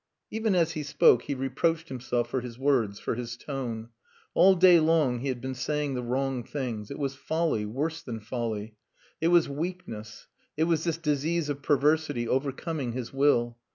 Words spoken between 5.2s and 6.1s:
had been saying the